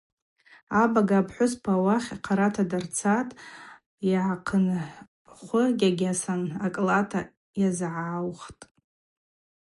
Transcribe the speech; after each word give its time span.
Абага 0.81 1.17
апхӏвыспа 1.21 1.71
ауахь 1.77 2.09
хъарата 2.23 2.63
дарцатӏ, 2.69 3.37
йгӏахъынхӏвыгьагьасан 4.13 6.41
акӏлат 6.65 7.11
йазгӏагӏвхтӏ. 7.59 8.63